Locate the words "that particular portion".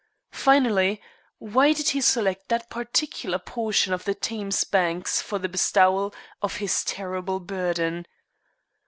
2.49-3.93